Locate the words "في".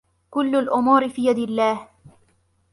1.09-1.25